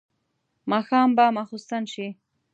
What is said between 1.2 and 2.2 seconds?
ماخستن شي.